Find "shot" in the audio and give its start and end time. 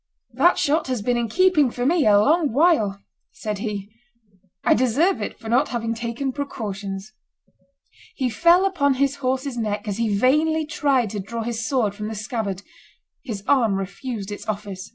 0.57-0.87